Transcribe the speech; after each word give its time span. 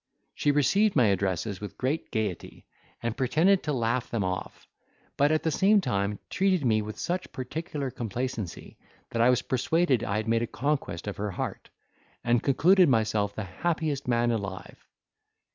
She 0.33 0.49
received 0.49 0.95
my 0.95 1.05
addresses 1.09 1.61
with 1.61 1.77
great 1.77 2.09
gaiety, 2.09 2.65
and 3.03 3.15
pretended 3.15 3.61
to 3.61 3.71
laugh 3.71 4.09
them 4.09 4.23
off, 4.23 4.65
but 5.15 5.31
at 5.31 5.43
the 5.43 5.51
same 5.51 5.79
time 5.79 6.17
treated 6.27 6.65
me 6.65 6.81
with 6.81 6.97
such 6.97 7.31
particular 7.31 7.91
complacency 7.91 8.79
that 9.11 9.21
I 9.21 9.29
was 9.29 9.43
persuaded 9.43 10.03
I 10.03 10.17
had 10.17 10.27
made 10.27 10.41
a 10.41 10.47
conquest 10.47 11.05
of 11.05 11.17
her 11.17 11.29
heart, 11.29 11.69
and 12.23 12.41
concluded 12.41 12.89
myself 12.89 13.35
the 13.35 13.43
happiest 13.43 14.07
man 14.07 14.31
alive. 14.31 14.87